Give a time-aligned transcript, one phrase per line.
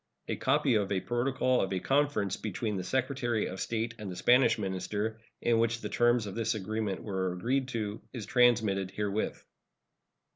[0.27, 4.15] A copy of a protocol of a conference between the Secretary of State and the
[4.15, 9.45] Spanish minister, in which the terms of this arrangement were agreed to, is transmitted herewith.